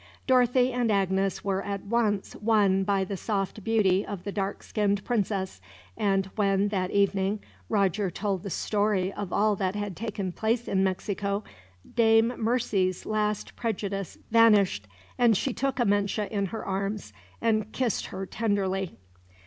[0.25, 5.05] Dorothy and Agnes were at once won by the soft beauty of the dark skinned
[5.05, 5.61] princess;
[5.95, 7.39] and when, that evening,
[7.69, 11.43] Roger told the story of all that had taken place in Mexico,
[11.95, 14.87] Dame Mercy's last prejudice vanished,
[15.19, 18.97] and she took Amenche in her arms and kissed her tenderly.